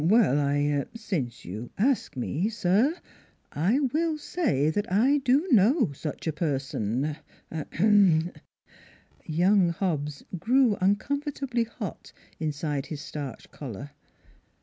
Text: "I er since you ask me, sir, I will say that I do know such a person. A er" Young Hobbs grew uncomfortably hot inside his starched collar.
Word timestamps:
"I 0.01 0.57
er 0.71 0.87
since 0.95 1.45
you 1.45 1.69
ask 1.77 2.17
me, 2.17 2.49
sir, 2.49 2.95
I 3.51 3.81
will 3.93 4.17
say 4.17 4.71
that 4.71 4.91
I 4.91 5.19
do 5.19 5.47
know 5.51 5.91
such 5.91 6.25
a 6.25 6.33
person. 6.33 7.17
A 7.51 7.67
er" 7.79 8.31
Young 9.27 9.69
Hobbs 9.69 10.23
grew 10.39 10.75
uncomfortably 10.81 11.65
hot 11.65 12.13
inside 12.39 12.87
his 12.87 13.01
starched 13.01 13.51
collar. 13.51 13.91